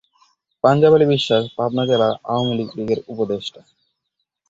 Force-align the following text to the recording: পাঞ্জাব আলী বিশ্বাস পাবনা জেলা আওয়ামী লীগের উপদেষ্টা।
পাঞ্জাব 0.63 0.93
আলী 0.95 1.05
বিশ্বাস 1.05 1.43
পাবনা 1.57 1.83
জেলা 1.89 2.09
আওয়ামী 2.25 2.53
লীগের 2.59 2.99
উপদেষ্টা। 3.07 3.61